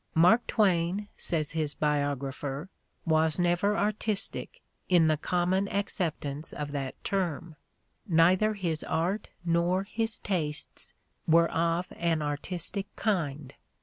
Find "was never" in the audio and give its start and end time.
3.05-3.77